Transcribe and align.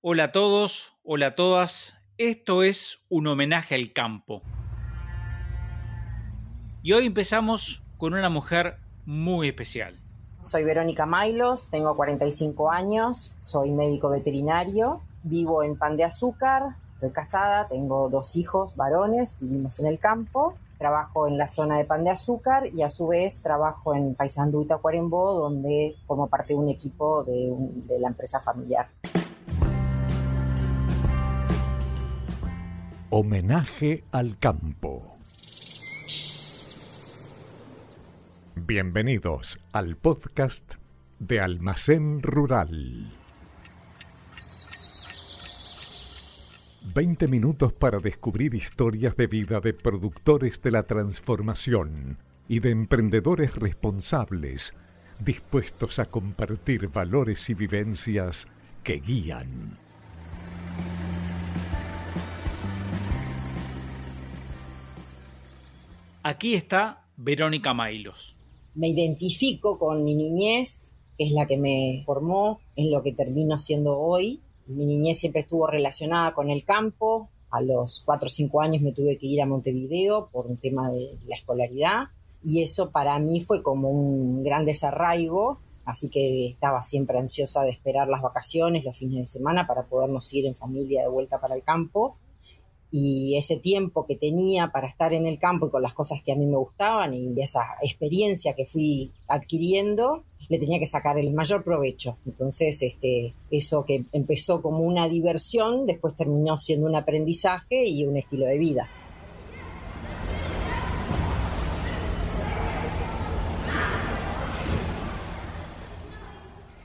Hola 0.00 0.24
a 0.24 0.32
todos, 0.32 0.92
hola 1.02 1.26
a 1.26 1.34
todas. 1.34 1.96
Esto 2.18 2.62
es 2.62 3.00
un 3.08 3.26
homenaje 3.26 3.74
al 3.74 3.92
campo. 3.92 4.42
Y 6.84 6.92
hoy 6.92 7.04
empezamos 7.04 7.82
con 7.96 8.14
una 8.14 8.28
mujer 8.28 8.78
muy 9.06 9.48
especial. 9.48 10.00
Soy 10.40 10.62
Verónica 10.62 11.04
Mailos, 11.04 11.68
tengo 11.68 11.96
45 11.96 12.70
años, 12.70 13.34
soy 13.40 13.72
médico 13.72 14.08
veterinario, 14.08 15.02
vivo 15.24 15.64
en 15.64 15.76
Pan 15.76 15.96
de 15.96 16.04
Azúcar, 16.04 16.76
estoy 16.94 17.10
casada, 17.10 17.66
tengo 17.66 18.08
dos 18.08 18.36
hijos 18.36 18.76
varones, 18.76 19.36
vivimos 19.40 19.80
en 19.80 19.88
el 19.88 19.98
campo, 19.98 20.54
trabajo 20.78 21.26
en 21.26 21.38
la 21.38 21.48
zona 21.48 21.76
de 21.76 21.84
Pan 21.84 22.04
de 22.04 22.10
Azúcar 22.10 22.68
y 22.72 22.82
a 22.82 22.88
su 22.88 23.08
vez 23.08 23.42
trabajo 23.42 23.96
en 23.96 24.14
Paysandú 24.14 24.62
y 24.62 24.66
Tacuarembó, 24.66 25.34
donde 25.34 25.96
formo 26.06 26.28
parte 26.28 26.52
de 26.52 26.60
un 26.60 26.68
equipo 26.68 27.24
de 27.24 27.98
la 27.98 28.06
empresa 28.06 28.38
familiar. 28.38 28.88
Homenaje 33.10 34.04
al 34.12 34.38
campo. 34.38 35.16
Bienvenidos 38.54 39.58
al 39.72 39.96
podcast 39.96 40.74
de 41.18 41.40
Almacén 41.40 42.20
Rural. 42.22 43.16
20 46.94 47.28
minutos 47.28 47.72
para 47.72 47.98
descubrir 47.98 48.54
historias 48.54 49.16
de 49.16 49.26
vida 49.26 49.60
de 49.60 49.72
productores 49.72 50.60
de 50.60 50.70
la 50.70 50.82
transformación 50.82 52.18
y 52.46 52.60
de 52.60 52.72
emprendedores 52.72 53.56
responsables 53.56 54.74
dispuestos 55.18 55.98
a 55.98 56.04
compartir 56.04 56.88
valores 56.88 57.48
y 57.48 57.54
vivencias 57.54 58.48
que 58.84 58.98
guían. 58.98 59.87
Aquí 66.28 66.52
está 66.52 67.06
Verónica 67.16 67.72
Mailos. 67.72 68.36
Me 68.74 68.88
identifico 68.88 69.78
con 69.78 70.04
mi 70.04 70.14
niñez, 70.14 70.92
que 71.16 71.24
es 71.24 71.32
la 71.32 71.46
que 71.46 71.56
me 71.56 72.02
formó, 72.04 72.60
es 72.76 72.84
lo 72.90 73.02
que 73.02 73.14
termino 73.14 73.56
siendo 73.56 73.98
hoy. 73.98 74.42
Mi 74.66 74.84
niñez 74.84 75.20
siempre 75.20 75.40
estuvo 75.40 75.66
relacionada 75.66 76.34
con 76.34 76.50
el 76.50 76.64
campo. 76.64 77.30
A 77.48 77.62
los 77.62 78.02
4 78.04 78.26
o 78.26 78.28
5 78.28 78.60
años 78.60 78.82
me 78.82 78.92
tuve 78.92 79.16
que 79.16 79.26
ir 79.26 79.40
a 79.40 79.46
Montevideo 79.46 80.28
por 80.30 80.48
un 80.48 80.58
tema 80.58 80.90
de 80.90 81.18
la 81.26 81.36
escolaridad 81.36 82.08
y 82.44 82.60
eso 82.60 82.90
para 82.90 83.18
mí 83.18 83.40
fue 83.40 83.62
como 83.62 83.88
un 83.88 84.42
gran 84.42 84.66
desarraigo, 84.66 85.60
así 85.86 86.10
que 86.10 86.48
estaba 86.48 86.82
siempre 86.82 87.18
ansiosa 87.18 87.62
de 87.62 87.70
esperar 87.70 88.06
las 88.06 88.20
vacaciones, 88.20 88.84
los 88.84 88.98
fines 88.98 89.20
de 89.20 89.24
semana 89.24 89.66
para 89.66 89.86
podernos 89.86 90.30
ir 90.34 90.44
en 90.44 90.54
familia 90.54 91.04
de 91.04 91.08
vuelta 91.08 91.40
para 91.40 91.54
el 91.54 91.62
campo 91.62 92.18
y 92.90 93.36
ese 93.36 93.56
tiempo 93.56 94.06
que 94.06 94.16
tenía 94.16 94.70
para 94.72 94.86
estar 94.86 95.12
en 95.12 95.26
el 95.26 95.38
campo 95.38 95.66
y 95.66 95.70
con 95.70 95.82
las 95.82 95.94
cosas 95.94 96.22
que 96.22 96.32
a 96.32 96.36
mí 96.36 96.46
me 96.46 96.56
gustaban 96.56 97.14
y 97.14 97.40
esa 97.40 97.76
experiencia 97.82 98.54
que 98.54 98.66
fui 98.66 99.12
adquiriendo, 99.26 100.24
le 100.48 100.58
tenía 100.58 100.78
que 100.78 100.86
sacar 100.86 101.18
el 101.18 101.32
mayor 101.32 101.62
provecho. 101.62 102.16
Entonces, 102.26 102.80
este, 102.82 103.34
eso 103.50 103.84
que 103.84 104.04
empezó 104.12 104.62
como 104.62 104.80
una 104.80 105.08
diversión, 105.08 105.86
después 105.86 106.16
terminó 106.16 106.56
siendo 106.56 106.86
un 106.86 106.96
aprendizaje 106.96 107.86
y 107.86 108.06
un 108.06 108.16
estilo 108.16 108.46
de 108.46 108.58
vida. 108.58 108.88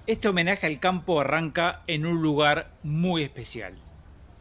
Este 0.06 0.28
homenaje 0.28 0.68
al 0.68 0.82
campo 0.82 1.22
arranca 1.22 1.84
en 1.88 2.06
un 2.06 2.22
lugar 2.22 2.74
muy 2.84 3.24
especial. 3.24 3.76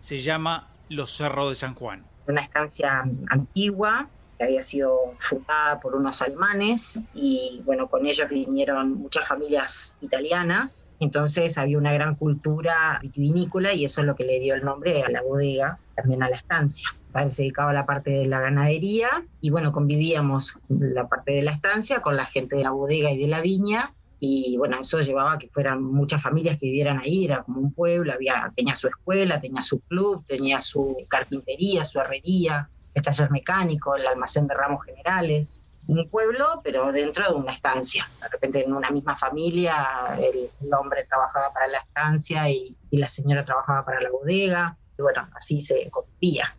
Se 0.01 0.19
llama 0.19 0.72
los 0.93 1.17
Cerros 1.17 1.49
de 1.49 1.55
San 1.55 1.75
Juan. 1.75 2.05
Una 2.27 2.43
estancia 2.43 3.05
antigua 3.29 4.09
que 4.39 4.45
había 4.45 4.63
sido 4.63 5.15
fundada 5.19 5.81
por 5.81 5.95
unos 5.95 6.23
alemanes 6.23 7.03
y 7.15 7.63
bueno, 7.65 7.89
con 7.89 8.07
ellos 8.07 8.29
vinieron 8.29 8.95
muchas 8.95 9.29
familias 9.29 9.97
italianas, 10.01 10.87
entonces 11.01 11.59
había 11.59 11.79
una 11.79 11.93
gran 11.93 12.15
cultura 12.15 12.99
vitivinícola 13.03 13.73
y 13.73 13.85
eso 13.85 14.01
es 14.01 14.07
lo 14.07 14.15
que 14.15 14.25
le 14.25 14.41
dio 14.41 14.55
el 14.55 14.65
nombre 14.65 15.03
a 15.03 15.11
la 15.11 15.23
bodega, 15.23 15.79
también 15.97 16.23
a 16.23 16.29
la 16.29 16.37
estancia. 16.37 16.89
Se 17.29 17.43
dedicaba 17.43 17.71
a 17.71 17.75
la 17.75 17.85
parte 17.85 18.11
de 18.11 18.27
la 18.27 18.41
ganadería 18.41 19.09
y 19.43 19.51
bueno, 19.51 19.73
convivíamos 19.73 20.59
la 20.69 21.09
parte 21.09 21.33
de 21.33 21.43
la 21.43 21.51
estancia 21.51 22.01
con 22.01 22.17
la 22.17 22.25
gente 22.25 22.57
de 22.57 22.63
la 22.63 22.71
bodega 22.71 23.11
y 23.11 23.19
de 23.19 23.29
la 23.29 23.41
viña 23.41 23.93
y 24.25 24.57
bueno, 24.57 24.79
eso 24.79 25.01
llevaba 25.01 25.33
a 25.33 25.39
que 25.39 25.49
fueran 25.49 25.83
muchas 25.83 26.23
familias 26.23 26.57
que 26.57 26.67
vivieran 26.67 27.01
ahí, 27.01 27.25
era 27.25 27.43
como 27.43 27.61
un 27.61 27.73
pueblo, 27.73 28.13
había, 28.13 28.53
tenía 28.55 28.77
su 28.77 28.87
escuela, 28.87 29.41
tenía 29.41 29.61
su 29.63 29.81
club, 29.81 30.25
tenía 30.29 30.61
su 30.61 30.97
carpintería, 31.09 31.85
su 31.85 31.99
herrería, 31.99 32.71
el 32.95 33.03
taller 33.03 33.33
mecánico, 33.33 33.97
el 33.97 34.07
almacén 34.07 34.47
de 34.47 34.55
ramos 34.55 34.85
generales, 34.85 35.65
un 35.89 36.09
pueblo, 36.09 36.61
pero 36.63 36.93
dentro 36.93 37.33
de 37.33 37.35
una 37.35 37.53
estancia. 37.53 38.09
De 38.21 38.29
repente 38.29 38.65
en 38.65 38.73
una 38.73 38.93
misma 38.93 39.17
familia 39.17 40.17
el, 40.17 40.73
hombre 40.73 41.05
trabajaba 41.09 41.53
para 41.53 41.67
la 41.67 41.79
estancia 41.79 42.49
y, 42.49 42.77
y, 42.91 42.99
la 42.99 43.09
señora 43.09 43.45
trabajaba 43.45 43.85
para 43.85 44.01
la 44.01 44.11
bodega, 44.13 44.77
y 44.97 45.03
bueno, 45.03 45.29
así 45.35 45.61
se 45.61 45.91
convivía. 45.91 46.55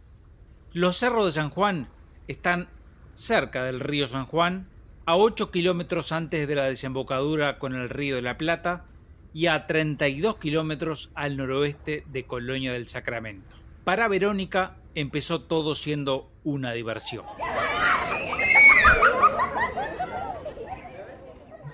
Los 0.74 0.98
cerros 0.98 1.28
de 1.28 1.32
San 1.32 1.50
Juan 1.50 1.88
están 2.28 2.68
cerca 3.16 3.64
del 3.64 3.80
río 3.80 4.06
San 4.10 4.26
Juan 4.26 4.68
a 5.06 5.18
8 5.18 5.52
kilómetros 5.52 6.12
antes 6.12 6.48
de 6.48 6.56
la 6.56 6.64
desembocadura 6.64 7.60
con 7.60 7.76
el 7.76 7.90
río 7.90 8.16
de 8.16 8.22
la 8.22 8.38
Plata 8.38 8.86
y 9.34 9.48
a 9.48 9.68
32 9.68 10.38
kilómetros 10.38 11.12
al 11.16 11.36
noroeste 11.36 12.06
de 12.08 12.26
Colonia 12.26 12.72
del 12.72 12.88
Sacramento. 12.88 13.56
Para 13.84 14.08
Verónica 14.08 14.78
empezó 14.96 15.42
todo 15.42 15.76
siendo 15.76 16.32
una 16.44 16.72
diversión. 16.72 17.26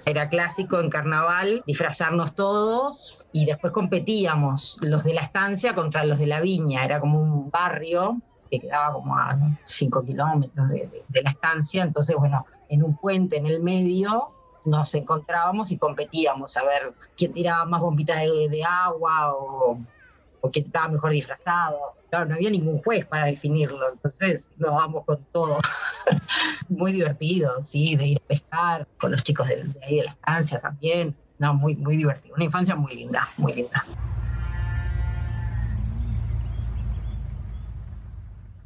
Era 0.05 0.29
clásico 0.29 0.79
en 0.79 0.89
carnaval 0.89 1.63
disfrazarnos 1.67 2.33
todos 2.33 3.25
y 3.31 3.45
después 3.45 3.73
competíamos 3.73 4.79
los 4.81 5.03
de 5.03 5.13
la 5.13 5.21
estancia 5.21 5.75
contra 5.75 6.03
los 6.03 6.19
de 6.19 6.27
la 6.27 6.41
viña. 6.41 6.85
Era 6.85 6.99
como 6.99 7.21
un 7.21 7.51
barrio 7.51 8.21
que 8.49 8.59
quedaba 8.59 8.93
como 8.93 9.15
a 9.17 9.37
5 9.63 10.05
kilómetros 10.05 10.69
de, 10.69 10.89
de, 11.07 11.21
la 11.21 11.31
estancia. 11.31 11.83
Entonces, 11.83 12.15
bueno, 12.15 12.45
en 12.69 12.83
un 12.83 12.95
puente 12.95 13.37
en 13.37 13.45
el 13.45 13.61
medio, 13.61 14.31
nos 14.65 14.93
encontrábamos 14.95 15.71
y 15.71 15.77
competíamos 15.77 16.55
a 16.57 16.63
ver 16.63 16.93
quién 17.17 17.33
tiraba 17.33 17.65
más 17.65 17.81
bombitas 17.81 18.17
de, 18.19 18.63
agua 18.63 19.33
o, 19.33 19.79
o, 20.41 20.51
quién 20.51 20.65
estaba 20.65 20.87
mejor 20.87 21.11
disfrazado. 21.11 21.79
Claro, 22.09 22.25
no 22.25 22.35
había 22.35 22.49
ningún 22.49 22.81
juez 22.81 23.05
para 23.05 23.25
definirlo, 23.25 23.91
entonces 23.91 24.53
nos 24.57 24.71
vamos 24.71 25.05
con 25.05 25.23
todo. 25.31 25.59
muy 26.69 26.91
divertido, 26.91 27.61
sí, 27.61 27.95
de 27.95 28.07
ir 28.07 28.21
a 28.23 28.27
pescar 28.27 28.87
con 28.97 29.11
los 29.11 29.23
chicos 29.23 29.47
de, 29.47 29.63
de 29.63 29.85
ahí 29.85 29.97
de 29.97 30.03
la 30.05 30.11
estancia 30.11 30.59
también. 30.59 31.15
No, 31.37 31.53
muy, 31.53 31.75
muy 31.75 31.95
divertido. 31.95 32.35
Una 32.35 32.43
infancia 32.43 32.75
muy 32.75 32.95
linda, 32.95 33.29
muy 33.37 33.53
linda. 33.53 33.85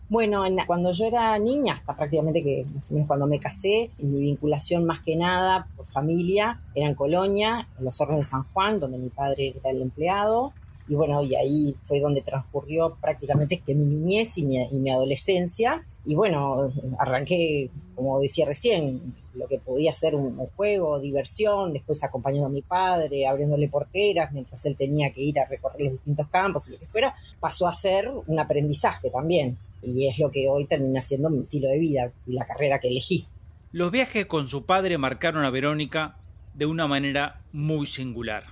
Bueno, 0.09 0.43
cuando 0.67 0.91
yo 0.91 1.05
era 1.05 1.39
niña, 1.39 1.73
hasta 1.73 1.95
prácticamente 1.95 2.43
que 2.43 2.65
más 2.75 2.91
o 2.91 2.93
menos 2.93 3.07
cuando 3.07 3.25
me 3.25 3.39
casé, 3.39 3.89
mi 3.97 4.21
vinculación 4.21 4.85
más 4.85 5.01
que 5.01 5.15
nada 5.15 5.67
por 5.75 5.87
familia 5.87 6.61
era 6.75 6.87
en 6.87 6.95
Colonia, 6.95 7.67
en 7.79 7.85
los 7.85 7.99
hornos 7.99 8.19
de 8.19 8.25
San 8.25 8.43
Juan, 8.43 8.79
donde 8.79 8.97
mi 8.97 9.09
padre 9.09 9.55
era 9.59 9.71
el 9.71 9.81
empleado. 9.81 10.53
Y 10.87 10.95
bueno, 10.95 11.23
y 11.23 11.35
ahí 11.35 11.75
fue 11.81 12.01
donde 12.01 12.21
transcurrió 12.21 12.95
prácticamente 13.01 13.61
que 13.61 13.73
mi 13.73 13.85
niñez 13.85 14.37
y 14.37 14.43
mi, 14.43 14.89
adolescencia. 14.89 15.83
Y 16.05 16.15
bueno, 16.15 16.71
arranqué, 16.99 17.69
como 17.95 18.19
decía 18.19 18.45
recién, 18.45 19.15
lo 19.33 19.47
que 19.47 19.57
podía 19.57 19.93
ser 19.93 20.15
un, 20.15 20.37
un, 20.37 20.47
juego, 20.47 20.99
diversión, 20.99 21.71
después 21.71 22.03
acompañando 22.03 22.47
a 22.47 22.51
mi 22.51 22.61
padre, 22.61 23.25
abriéndole 23.25 23.69
porteras 23.69 24.31
mientras 24.33 24.63
él 24.65 24.75
tenía 24.75 25.11
que 25.11 25.21
ir 25.21 25.39
a 25.39 25.45
recorrer 25.45 25.81
los 25.81 25.93
distintos 25.93 26.27
campos 26.27 26.67
y 26.67 26.73
lo 26.73 26.79
que 26.79 26.85
fuera, 26.85 27.15
pasó 27.39 27.65
a 27.65 27.73
ser 27.73 28.11
un 28.27 28.37
aprendizaje 28.37 29.09
también 29.09 29.57
y 29.83 30.07
es 30.07 30.19
lo 30.19 30.31
que 30.31 30.47
hoy 30.49 30.65
termina 30.65 31.01
siendo 31.01 31.29
mi 31.29 31.39
estilo 31.39 31.69
de 31.69 31.79
vida 31.79 32.11
y 32.25 32.33
la 32.33 32.45
carrera 32.45 32.79
que 32.79 32.87
elegí. 32.87 33.27
Los 33.71 33.91
viajes 33.91 34.25
con 34.25 34.47
su 34.47 34.65
padre 34.65 34.97
marcaron 34.97 35.43
a 35.45 35.49
Verónica 35.49 36.17
de 36.53 36.65
una 36.65 36.87
manera 36.87 37.41
muy 37.51 37.85
singular. 37.85 38.43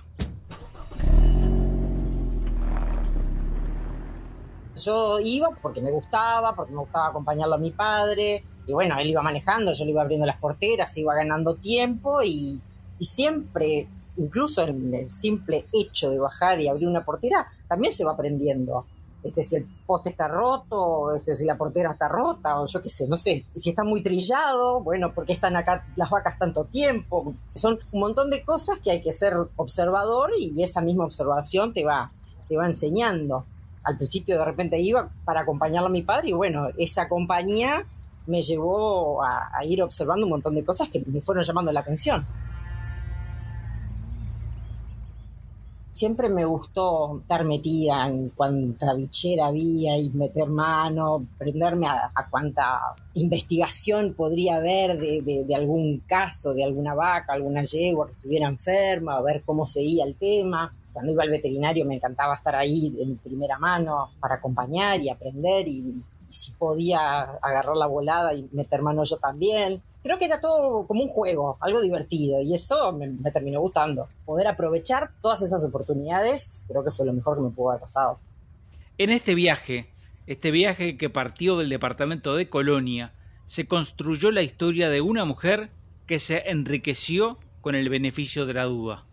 Yo 4.74 5.20
iba 5.20 5.48
porque 5.60 5.80
me 5.80 5.90
gustaba, 5.90 6.54
porque 6.54 6.72
me 6.72 6.78
gustaba 6.78 7.08
acompañarlo 7.08 7.54
a 7.54 7.58
mi 7.58 7.70
padre, 7.70 8.42
y 8.66 8.72
bueno, 8.72 8.98
él 8.98 9.10
iba 9.10 9.22
manejando, 9.22 9.72
yo 9.72 9.84
le 9.84 9.90
iba 9.90 10.02
abriendo 10.02 10.26
las 10.26 10.38
porteras, 10.38 10.96
iba 10.96 11.14
ganando 11.14 11.56
tiempo 11.56 12.22
y, 12.22 12.60
y 12.98 13.04
siempre, 13.04 13.88
incluso 14.16 14.62
en 14.66 14.94
el 14.94 15.10
simple 15.10 15.66
hecho 15.72 16.10
de 16.10 16.18
bajar 16.18 16.60
y 16.60 16.68
abrir 16.68 16.88
una 16.88 17.04
portera, 17.04 17.46
también 17.68 17.92
se 17.92 18.04
va 18.04 18.12
aprendiendo 18.12 18.86
este, 19.22 19.42
si 19.42 19.56
el 19.56 19.66
poste 19.86 20.10
está 20.10 20.26
roto, 20.28 21.14
este, 21.14 21.36
si 21.36 21.46
la 21.46 21.56
portera 21.56 21.92
está 21.92 22.08
rota, 22.08 22.60
o 22.60 22.66
yo 22.66 22.82
qué 22.82 22.88
sé, 22.88 23.06
no 23.06 23.16
sé. 23.16 23.44
Si 23.54 23.70
está 23.70 23.84
muy 23.84 24.02
trillado, 24.02 24.80
bueno, 24.80 25.12
porque 25.14 25.32
están 25.32 25.56
acá 25.56 25.86
las 25.96 26.10
vacas 26.10 26.38
tanto 26.38 26.64
tiempo? 26.64 27.34
Son 27.54 27.78
un 27.92 28.00
montón 28.00 28.30
de 28.30 28.42
cosas 28.42 28.78
que 28.80 28.90
hay 28.90 29.00
que 29.00 29.12
ser 29.12 29.34
observador 29.56 30.30
y 30.38 30.62
esa 30.62 30.80
misma 30.80 31.04
observación 31.04 31.72
te 31.72 31.84
va, 31.84 32.12
te 32.48 32.56
va 32.56 32.66
enseñando. 32.66 33.46
Al 33.84 33.96
principio 33.96 34.38
de 34.38 34.44
repente 34.44 34.80
iba 34.80 35.10
para 35.24 35.40
acompañarlo 35.40 35.88
a 35.88 35.92
mi 35.92 36.02
padre 36.02 36.28
y 36.28 36.32
bueno, 36.32 36.68
esa 36.78 37.08
compañía 37.08 37.86
me 38.26 38.40
llevó 38.40 39.22
a 39.24 39.64
ir 39.64 39.82
observando 39.82 40.26
un 40.26 40.30
montón 40.30 40.54
de 40.54 40.64
cosas 40.64 40.88
que 40.88 41.02
me 41.06 41.20
fueron 41.20 41.42
llamando 41.42 41.72
la 41.72 41.80
atención. 41.80 42.26
Siempre 45.92 46.30
me 46.30 46.46
gustó 46.46 47.18
estar 47.20 47.44
metida 47.44 48.08
en 48.08 48.30
cuanta 48.30 48.94
bichera 48.94 49.48
había 49.48 49.98
y 49.98 50.08
meter 50.10 50.48
mano, 50.48 51.24
prenderme 51.36 51.86
a, 51.86 52.10
cuánta 52.30 52.80
investigación 53.14 54.14
podría 54.14 54.56
haber 54.56 54.98
de, 54.98 55.54
algún 55.54 56.02
caso, 56.06 56.54
de 56.54 56.64
alguna 56.64 56.94
vaca, 56.94 57.34
alguna 57.34 57.62
yegua 57.62 58.06
que 58.06 58.14
estuviera 58.14 58.48
enferma, 58.48 59.18
a 59.18 59.22
ver 59.22 59.42
cómo 59.44 59.66
seguía 59.66 60.04
el 60.04 60.16
tema. 60.16 60.74
Cuando 60.94 61.12
iba 61.12 61.22
al 61.22 61.30
veterinario 61.30 61.84
me 61.84 61.96
encantaba 61.96 62.34
estar 62.34 62.56
ahí 62.56 62.94
en 62.98 63.18
primera 63.18 63.58
mano 63.58 64.12
para 64.18 64.36
acompañar 64.36 64.98
y 65.00 65.10
aprender 65.10 65.68
y 65.68 66.02
si 66.26 66.52
podía 66.52 67.20
agarrar 67.42 67.76
la 67.76 67.86
volada 67.86 68.32
y 68.32 68.48
meter 68.52 68.80
mano 68.80 69.04
yo 69.04 69.18
también 69.18 69.82
creo 70.02 70.18
que 70.18 70.24
era 70.24 70.40
todo 70.40 70.86
como 70.86 71.02
un 71.02 71.08
juego, 71.08 71.56
algo 71.60 71.80
divertido, 71.80 72.40
y 72.42 72.54
eso 72.54 72.92
me, 72.92 73.08
terminó 73.30 73.60
gustando. 73.60 74.08
Poder 74.24 74.48
aprovechar 74.48 75.10
todas 75.20 75.42
esas 75.42 75.64
oportunidades, 75.64 76.62
creo 76.68 76.84
que 76.84 76.90
fue 76.90 77.06
lo 77.06 77.12
mejor 77.12 77.36
que 77.36 77.42
me 77.42 77.50
pudo 77.50 77.70
haber 77.70 77.80
pasado. 77.80 78.18
En 78.98 79.10
este 79.10 79.34
viaje, 79.34 79.90
este 80.26 80.50
viaje 80.50 80.96
que 80.96 81.10
partió 81.10 81.56
del 81.56 81.68
departamento 81.68 82.34
de 82.34 82.48
Colonia, 82.48 83.12
se 83.44 83.66
construyó 83.66 84.30
la 84.30 84.42
historia 84.42 84.88
de 84.88 85.00
una 85.00 85.24
mujer 85.24 85.70
que 86.06 86.18
se 86.18 86.50
enriqueció 86.50 87.38
con 87.60 87.74
el 87.74 87.88
beneficio 87.88 88.46
de 88.46 88.54
la 88.54 88.64
duda. 88.64 89.04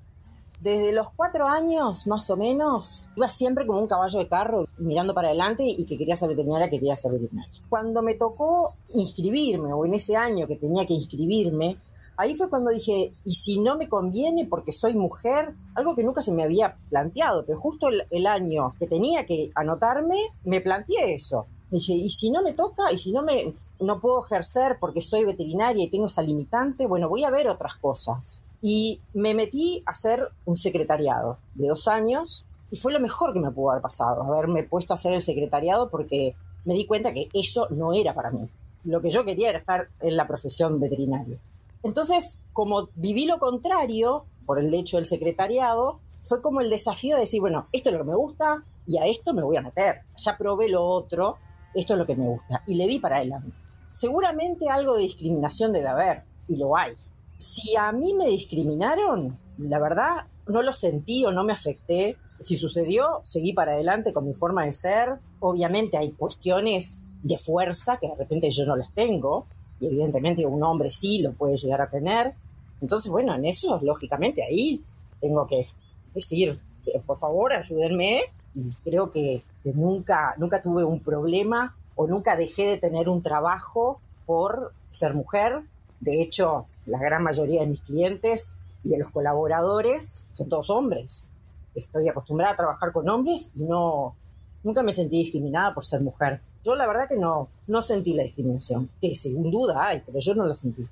Desde 0.61 0.91
los 0.91 1.09
cuatro 1.11 1.47
años, 1.47 2.05
más 2.07 2.29
o 2.29 2.35
menos, 2.35 3.07
iba 3.15 3.29
siempre 3.29 3.65
como 3.65 3.79
un 3.79 3.87
caballo 3.87 4.19
de 4.19 4.27
carro, 4.27 4.65
mirando 4.77 5.13
para 5.13 5.29
adelante 5.29 5.63
y 5.63 5.85
que 5.85 5.97
quería 5.97 6.17
ser 6.17 6.27
veterinaria, 6.27 6.69
quería 6.69 6.97
ser 6.97 7.13
veterinaria. 7.13 7.61
Cuando 7.69 8.01
me 8.01 8.15
tocó 8.15 8.73
inscribirme, 8.93 9.71
o 9.71 9.85
en 9.85 9.93
ese 9.93 10.17
año 10.17 10.47
que 10.47 10.57
tenía 10.57 10.85
que 10.85 10.93
inscribirme, 10.93 11.77
ahí 12.17 12.35
fue 12.35 12.49
cuando 12.49 12.71
dije, 12.71 13.13
¿y 13.23 13.33
si 13.33 13.61
no 13.61 13.77
me 13.77 13.87
conviene 13.87 14.45
porque 14.45 14.73
soy 14.73 14.95
mujer? 14.95 15.55
Algo 15.75 15.95
que 15.95 16.03
nunca 16.03 16.21
se 16.21 16.33
me 16.33 16.43
había 16.43 16.75
planteado, 16.89 17.45
pero 17.45 17.57
justo 17.57 17.87
el, 17.87 18.27
año 18.27 18.75
que 18.77 18.87
tenía 18.87 19.25
que 19.25 19.51
anotarme, 19.55 20.17
me 20.43 20.59
planteé 20.59 21.13
eso. 21.13 21.45
Dije, 21.71 21.93
¿y 21.93 22.09
si 22.09 22.31
no 22.31 22.41
me 22.41 22.51
toca? 22.51 22.91
¿Y 22.91 22.97
si 22.97 23.13
no 23.13 23.21
me 23.21 23.53
no 23.79 24.01
puedo 24.01 24.25
ejercer 24.25 24.75
porque 24.81 25.01
soy 25.01 25.23
veterinaria 25.23 25.85
y 25.85 25.89
tengo 25.89 26.07
esa 26.07 26.21
limitante? 26.21 26.85
Bueno, 26.85 27.07
voy 27.07 27.23
a 27.23 27.29
ver 27.29 27.47
otras 27.47 27.77
cosas. 27.77 28.43
Y 28.61 29.01
me 29.13 29.33
metí 29.33 29.81
a 29.85 29.91
hacer 29.91 30.29
un 30.45 30.55
secretariado 30.55 31.37
de 31.55 31.67
dos 31.67 31.87
años 31.87 32.45
y 32.71 32.77
fue 32.77 32.93
lo 32.93 32.99
mejor 32.99 33.33
que 33.33 33.39
me 33.39 33.51
pudo 33.51 33.71
haber 33.71 33.81
pasado, 33.81 34.21
haberme 34.23 34.63
puesto 34.63 34.93
a 34.93 34.95
hacer 34.95 35.13
el 35.13 35.21
secretariado 35.21 35.89
porque 35.89 36.35
me 36.65 36.73
di 36.73 36.85
cuenta 36.85 37.13
que 37.13 37.29
eso 37.33 37.67
no 37.69 37.93
era 37.93 38.13
para 38.13 38.31
mí. 38.31 38.49
Lo 38.83 39.01
que 39.01 39.09
yo 39.09 39.25
quería 39.25 39.49
era 39.49 39.59
estar 39.59 39.89
en 40.01 40.17
la 40.17 40.27
profesión 40.27 40.79
veterinaria. 40.79 41.37
Entonces, 41.83 42.39
como 42.53 42.89
viví 42.95 43.25
lo 43.25 43.39
contrario 43.39 44.25
por 44.45 44.59
el 44.59 44.73
hecho 44.73 44.97
del 44.97 45.05
secretariado, 45.05 45.99
fue 46.23 46.41
como 46.41 46.61
el 46.61 46.69
desafío 46.69 47.15
de 47.15 47.21
decir, 47.21 47.41
bueno, 47.41 47.67
esto 47.71 47.89
es 47.89 47.93
lo 47.93 48.03
que 48.03 48.09
me 48.11 48.15
gusta 48.15 48.63
y 48.85 48.97
a 48.97 49.05
esto 49.05 49.33
me 49.33 49.43
voy 49.43 49.57
a 49.57 49.61
meter. 49.61 50.01
Ya 50.15 50.37
probé 50.37 50.69
lo 50.69 50.83
otro, 50.83 51.37
esto 51.73 51.93
es 51.93 51.99
lo 51.99 52.05
que 52.05 52.15
me 52.15 52.27
gusta. 52.27 52.63
Y 52.67 52.75
le 52.75 52.87
di 52.87 52.99
para 52.99 53.17
adelante. 53.17 53.51
Seguramente 53.89 54.69
algo 54.69 54.95
de 54.95 55.03
discriminación 55.03 55.73
debe 55.73 55.87
haber, 55.87 56.23
y 56.47 56.57
lo 56.57 56.75
hay. 56.75 56.93
Si 57.39 57.73
a 57.77 57.93
mí 57.93 58.13
me 58.13 58.27
discriminaron, 58.27 59.39
la 59.57 59.79
verdad 59.79 60.25
no 60.47 60.61
lo 60.61 60.73
sentí 60.73 61.23
o 61.23 61.31
no 61.31 61.45
me 61.45 61.53
afecté. 61.53 62.17
Si 62.37 62.57
sucedió, 62.57 63.21
seguí 63.23 63.53
para 63.53 63.71
adelante 63.71 64.11
con 64.11 64.27
mi 64.27 64.33
forma 64.33 64.65
de 64.65 64.73
ser. 64.73 65.19
Obviamente 65.39 65.95
hay 65.95 66.11
cuestiones 66.11 67.01
de 67.23 67.37
fuerza 67.37 67.97
que 67.97 68.09
de 68.09 68.15
repente 68.15 68.49
yo 68.49 68.65
no 68.65 68.75
las 68.75 68.91
tengo 68.93 69.47
y 69.79 69.87
evidentemente 69.87 70.45
un 70.45 70.61
hombre 70.63 70.91
sí 70.91 71.21
lo 71.21 71.31
puede 71.31 71.55
llegar 71.55 71.81
a 71.81 71.89
tener. 71.89 72.33
Entonces, 72.81 73.09
bueno, 73.09 73.33
en 73.33 73.45
eso, 73.45 73.79
lógicamente, 73.83 74.43
ahí 74.43 74.83
tengo 75.21 75.47
que 75.47 75.65
decir, 76.13 76.59
eh, 76.87 77.01
por 77.05 77.17
favor, 77.17 77.53
ayúdenme. 77.53 78.19
Y 78.53 78.73
creo 78.83 79.11
que, 79.11 79.43
que 79.63 79.71
nunca, 79.71 80.35
nunca 80.37 80.61
tuve 80.61 80.83
un 80.83 80.99
problema 80.99 81.77
o 81.95 82.05
nunca 82.05 82.35
dejé 82.35 82.63
de 82.63 82.77
tener 82.77 83.07
un 83.07 83.21
trabajo 83.21 84.01
por 84.25 84.73
ser 84.89 85.13
mujer. 85.13 85.61
De 86.01 86.21
hecho, 86.21 86.67
la 86.89 86.99
gran 86.99 87.23
mayoría 87.23 87.61
de 87.61 87.67
mis 87.67 87.81
clientes 87.81 88.53
y 88.83 88.89
de 88.89 88.99
los 88.99 89.09
colaboradores 89.09 90.27
son 90.33 90.49
todos 90.49 90.69
hombres. 90.69 91.29
Estoy 91.75 92.07
acostumbrada 92.07 92.53
a 92.53 92.57
trabajar 92.57 92.91
con 92.91 93.07
hombres 93.09 93.51
y 93.55 93.63
no, 93.63 94.15
nunca 94.63 94.83
me 94.83 94.91
sentí 94.91 95.17
discriminada 95.17 95.73
por 95.73 95.83
ser 95.83 96.01
mujer. 96.01 96.41
Yo 96.63 96.75
la 96.75 96.87
verdad 96.87 97.07
que 97.07 97.15
no, 97.15 97.49
no 97.67 97.81
sentí 97.81 98.13
la 98.13 98.23
discriminación, 98.23 98.89
que 99.01 99.15
sin 99.15 99.49
duda 99.49 99.87
hay, 99.87 100.01
pero 100.05 100.19
yo 100.19 100.35
no 100.35 100.45
la 100.45 100.53
sentí. 100.53 100.87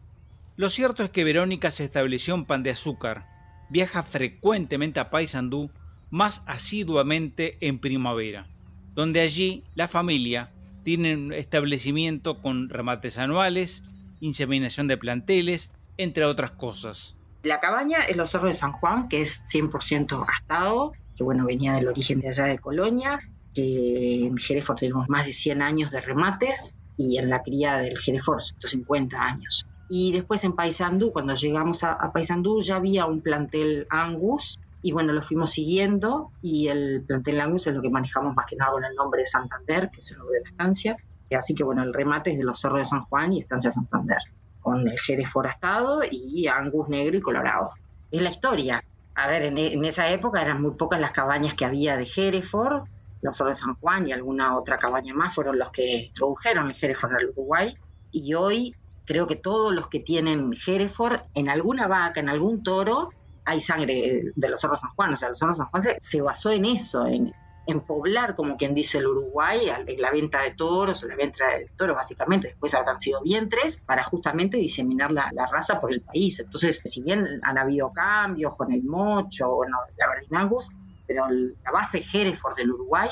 Lo 0.55 0.69
cierto 0.69 1.03
es 1.03 1.09
que 1.09 1.23
Verónica 1.23 1.71
se 1.71 1.83
estableció 1.83 2.33
en 2.35 2.45
Pan 2.45 2.63
de 2.63 2.71
Azúcar, 2.71 3.27
viaja 3.69 4.01
frecuentemente 4.03 4.99
a 4.99 5.09
Paysandú, 5.09 5.69
más 6.09 6.41
asiduamente 6.45 7.57
en 7.59 7.79
primavera, 7.79 8.47
donde 8.95 9.21
allí 9.21 9.63
la 9.75 9.87
familia 9.87 10.51
tiene 10.83 11.15
un 11.15 11.33
establecimiento 11.33 12.41
con 12.41 12.69
remates 12.69 13.17
anuales, 13.17 13.83
inseminación 14.21 14.87
de 14.87 14.97
planteles 14.97 15.73
entre 15.97 16.25
otras 16.25 16.51
cosas. 16.51 17.15
La 17.43 17.59
cabaña 17.59 17.99
es 17.99 18.17
los 18.17 18.29
cerros 18.29 18.49
de 18.49 18.53
San 18.53 18.73
Juan, 18.73 19.07
que 19.07 19.21
es 19.21 19.41
100% 19.43 20.25
gastado, 20.25 20.93
que 21.15 21.23
bueno, 21.23 21.45
venía 21.45 21.73
del 21.73 21.87
origen 21.87 22.19
de 22.19 22.27
allá 22.27 22.45
de 22.45 22.59
Colonia, 22.59 23.19
que 23.53 24.25
en 24.25 24.35
Hereford 24.37 24.77
tenemos 24.77 25.09
más 25.09 25.25
de 25.25 25.33
100 25.33 25.61
años 25.61 25.91
de 25.91 26.01
remates 26.01 26.73
y 26.97 27.17
en 27.17 27.29
la 27.29 27.41
cría 27.43 27.77
del 27.77 27.95
Hereford 28.05 28.39
150 28.39 29.17
años. 29.17 29.65
Y 29.89 30.11
después 30.11 30.43
en 30.43 30.53
Paysandú, 30.53 31.11
cuando 31.13 31.35
llegamos 31.35 31.83
a, 31.83 31.93
a 31.93 32.11
Paysandú 32.11 32.61
ya 32.61 32.75
había 32.75 33.05
un 33.05 33.21
plantel 33.21 33.87
Angus 33.89 34.59
y 34.81 34.91
bueno, 34.91 35.13
lo 35.13 35.21
fuimos 35.21 35.51
siguiendo 35.51 36.31
y 36.41 36.67
el 36.67 37.03
plantel 37.07 37.39
Angus 37.39 37.67
es 37.67 37.73
lo 37.73 37.81
que 37.81 37.89
manejamos 37.89 38.35
más 38.35 38.45
que 38.47 38.57
nada 38.57 38.71
con 38.71 38.83
el 38.83 38.95
nombre 38.95 39.21
de 39.21 39.27
Santander, 39.27 39.89
que 39.89 39.99
es 39.99 40.11
el 40.11 40.17
nombre 40.17 40.39
de 40.39 40.43
la 40.43 40.49
estancia. 40.49 40.97
Así 41.31 41.55
que 41.55 41.63
bueno, 41.63 41.83
el 41.83 41.93
remate 41.93 42.31
es 42.31 42.37
de 42.37 42.43
los 42.43 42.59
cerros 42.59 42.79
de 42.79 42.85
San 42.85 43.03
Juan 43.05 43.33
y 43.33 43.39
estancia 43.39 43.71
Santander 43.71 44.19
con 44.67 44.85
el 44.85 44.99
Jerez 44.99 45.29
forastado 45.29 46.01
y 46.11 46.45
Angus 46.47 46.89
negro 46.89 47.15
y 47.15 47.21
colorado. 47.21 47.69
Es 48.11 48.21
la 48.21 48.29
historia. 48.29 48.83
A 49.15 49.27
ver, 49.27 49.43
en, 49.43 49.85
esa 49.85 50.09
época 50.09 50.41
eran 50.41 50.61
muy 50.61 50.71
pocas 50.71 50.99
las 50.99 51.11
cabañas 51.11 51.53
que 51.53 51.63
había 51.63 51.95
de 51.95 52.05
Hereford, 52.05 52.83
no 53.21 53.31
solo 53.31 53.53
San 53.53 53.75
Juan 53.75 54.09
y 54.09 54.11
alguna 54.11 54.57
otra 54.57 54.77
cabaña 54.77 55.13
más 55.13 55.33
fueron 55.33 55.57
los 55.57 55.71
que 55.71 56.07
introdujeron 56.07 56.69
el 56.69 56.75
Hereford 56.79 57.15
al 57.15 57.29
Uruguay. 57.29 57.77
Y 58.11 58.33
hoy 58.33 58.75
creo 59.05 59.25
que 59.25 59.37
todos 59.37 59.73
los 59.73 59.87
que 59.87 60.01
tienen 60.01 60.51
Hereford, 60.67 61.21
en 61.33 61.47
alguna 61.47 61.87
vaca, 61.87 62.19
en 62.19 62.27
algún 62.27 62.61
toro, 62.61 63.11
hay 63.45 63.61
sangre 63.61 64.33
de 64.35 64.49
los 64.49 64.59
cerros 64.59 64.81
San 64.81 64.91
Juan. 64.95 65.13
O 65.13 65.15
sea, 65.15 65.29
los 65.29 65.39
cerros 65.39 65.55
San 65.55 65.67
Juan 65.67 65.81
se, 65.81 65.95
se 65.97 66.21
basó 66.21 66.51
en 66.51 66.65
eso, 66.65 67.07
en, 67.07 67.33
en 67.67 67.81
poblar, 67.81 68.35
como 68.35 68.57
quien 68.57 68.73
dice 68.73 68.97
el 68.97 69.07
Uruguay, 69.07 69.69
en 69.69 70.01
la 70.01 70.11
venta 70.11 70.41
de 70.41 70.51
toros, 70.51 71.03
en 71.03 71.09
la 71.09 71.15
venta 71.15 71.47
de 71.49 71.69
toros 71.77 71.95
básicamente, 71.95 72.49
después 72.49 72.73
habrán 72.73 72.99
sido 72.99 73.21
vientres, 73.21 73.77
para 73.85 74.03
justamente 74.03 74.57
diseminar 74.57 75.11
la, 75.11 75.31
raza 75.51 75.79
por 75.81 75.91
el 75.91 76.01
país. 76.01 76.39
Entonces, 76.39 76.81
si 76.83 77.01
bien 77.01 77.41
han 77.43 77.57
habido 77.57 77.91
cambios 77.91 78.55
con 78.55 78.71
el 78.71 78.83
mocho, 78.83 79.55
bueno, 79.55 79.77
la 79.97 80.07
verdinangus, 80.07 80.71
pero 81.05 81.27
la 81.29 81.71
base 81.71 82.01
Hereford 82.13 82.55
del 82.55 82.71
Uruguay, 82.71 83.09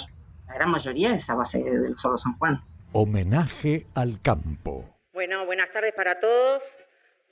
la 0.48 0.54
gran 0.56 0.72
mayoría 0.72 1.12
es 1.12 1.24
esa 1.24 1.36
base 1.36 1.62
de 1.64 1.90
los 1.90 2.02
Solos 2.02 2.22
San 2.22 2.38
Juan. 2.38 2.62
Homenaje 2.94 3.88
al 3.94 4.22
campo. 4.22 4.86
Bueno, 5.14 5.46
buenas 5.46 5.72
tardes 5.72 5.94
para 5.94 6.20
todos. 6.20 6.64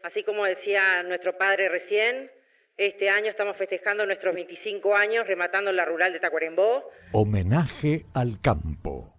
Así 0.04 0.24
como 0.24 0.44
decía 0.44 1.04
nuestro 1.04 1.38
padre 1.38 1.70
recién, 1.70 2.30
este 2.78 3.10
año 3.10 3.30
estamos 3.30 3.56
festejando 3.58 4.06
nuestros 4.06 4.34
25 4.34 4.96
años 4.96 5.28
rematando 5.28 5.72
la 5.72 5.86
rural 5.86 6.12
de 6.14 6.20
Tacuarembó. 6.20 6.84
Homenaje 7.12 8.06
al 8.14 8.40
campo. 8.42 9.14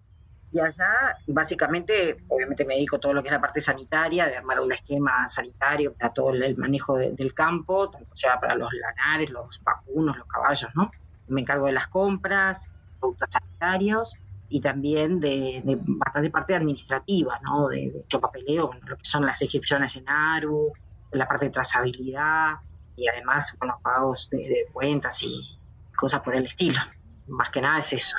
Y 0.51 0.59
allá, 0.59 1.17
básicamente, 1.27 2.17
obviamente 2.29 2.65
me 2.65 2.75
dedico 2.75 2.95
a 2.95 2.99
todo 2.99 3.13
lo 3.13 3.21
que 3.21 3.27
es 3.27 3.33
la 3.33 3.41
parte 3.41 3.59
sanitaria, 3.59 4.25
de 4.27 4.37
armar 4.37 4.59
un 4.61 4.71
esquema 4.71 5.27
sanitario 5.27 5.93
para 5.93 6.13
todo 6.13 6.29
el 6.31 6.55
manejo 6.55 6.97
del 6.97 7.33
campo, 7.33 7.89
tanto 7.89 8.15
sea 8.15 8.39
para 8.39 8.55
los 8.55 8.69
lanares, 8.73 9.31
los 9.31 9.61
vacunos, 9.63 10.17
los 10.17 10.27
caballos, 10.27 10.69
¿no? 10.73 10.91
Me 11.27 11.41
encargo 11.41 11.65
de 11.65 11.73
las 11.73 11.87
compras, 11.87 12.69
productos 12.99 13.29
sanitarios 13.31 14.15
y 14.47 14.61
también 14.61 15.19
de, 15.19 15.61
bastante 15.65 16.29
parte 16.29 16.55
administrativa, 16.55 17.39
¿no? 17.43 17.67
De, 17.67 18.05
de 18.09 18.19
papeleo, 18.19 18.71
lo 18.85 18.97
que 18.97 19.03
son 19.03 19.25
las 19.25 19.41
inscripciones 19.41 19.97
en 19.97 20.07
ARU, 20.07 20.71
la 21.11 21.27
parte 21.27 21.45
de 21.45 21.51
trazabilidad, 21.51 22.59
y 22.95 23.07
además, 23.07 23.55
bueno, 23.59 23.79
pagos 23.83 24.29
de, 24.29 24.67
cuentas 24.71 25.21
y 25.23 25.59
cosas 25.95 26.21
por 26.21 26.35
el 26.35 26.45
estilo. 26.45 26.79
Más 27.27 27.49
que 27.49 27.61
nada 27.61 27.79
es 27.79 27.93
eso. 27.93 28.17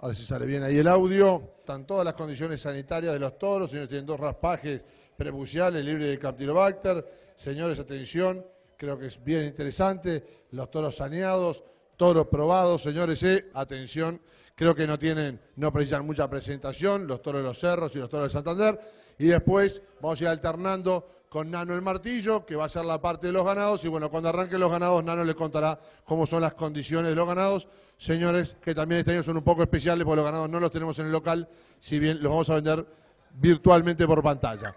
A 0.00 0.06
ver 0.06 0.16
si 0.16 0.24
sale 0.24 0.46
bien 0.46 0.62
ahí 0.62 0.78
el 0.78 0.88
audio. 0.88 1.56
están 1.58 1.86
todas 1.86 2.04
las 2.04 2.14
condiciones 2.14 2.62
sanitarias 2.62 3.12
de 3.12 3.18
los 3.18 3.38
toros, 3.38 3.70
señores 3.70 3.88
tienen 3.88 4.06
dos 4.06 4.18
raspajes 4.18 4.82
prepuciales 5.16 5.84
libres 5.84 6.08
de 6.08 6.18
Campylobacter. 6.18 7.04
Señores, 7.34 7.78
atención, 7.78 8.44
creo 8.76 8.98
que 8.98 9.06
es 9.06 9.22
bien 9.22 9.44
interesante, 9.44 10.46
los 10.52 10.70
toros 10.70 10.96
saneados, 10.96 11.62
toros 11.98 12.28
probados, 12.28 12.80
señores, 12.80 13.22
eh, 13.24 13.50
atención, 13.52 14.22
creo 14.54 14.74
que 14.74 14.86
no 14.86 14.98
tienen, 14.98 15.38
no 15.56 15.70
precisan 15.72 16.06
mucha 16.06 16.30
presentación, 16.30 17.06
los 17.06 17.20
toros 17.20 17.42
de 17.42 17.48
los 17.48 17.58
cerros 17.58 17.94
y 17.94 17.98
los 17.98 18.08
toros 18.08 18.28
de 18.28 18.32
Santander, 18.32 18.80
y 19.18 19.26
después 19.26 19.82
vamos 20.00 20.20
a 20.20 20.24
ir 20.24 20.28
alternando 20.28 21.26
con 21.28 21.50
Nano 21.50 21.74
el 21.74 21.82
martillo, 21.82 22.46
que 22.46 22.56
va 22.56 22.64
a 22.64 22.68
ser 22.68 22.84
la 22.84 23.00
parte 23.00 23.26
de 23.26 23.32
los 23.32 23.44
ganados, 23.44 23.84
y 23.84 23.88
bueno, 23.88 24.08
cuando 24.08 24.28
arranquen 24.28 24.60
los 24.60 24.70
ganados, 24.70 25.04
Nano 25.04 25.24
les 25.24 25.34
contará 25.34 25.78
cómo 26.04 26.24
son 26.24 26.40
las 26.40 26.54
condiciones 26.54 27.10
de 27.10 27.16
los 27.16 27.26
ganados. 27.26 27.68
Señores, 27.98 28.56
que 28.62 28.74
también 28.74 29.00
este 29.00 29.12
año 29.12 29.24
son 29.24 29.36
un 29.36 29.42
poco 29.42 29.62
especiales, 29.62 30.04
porque 30.04 30.16
los 30.16 30.24
ganados 30.24 30.48
no 30.48 30.60
los 30.60 30.70
tenemos 30.70 30.98
en 31.00 31.06
el 31.06 31.12
local, 31.12 31.48
si 31.78 31.98
bien 31.98 32.22
los 32.22 32.30
vamos 32.30 32.48
a 32.48 32.54
vender 32.54 32.86
virtualmente 33.34 34.06
por 34.06 34.22
pantalla. 34.22 34.74